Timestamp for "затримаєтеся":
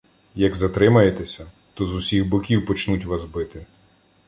0.55-1.51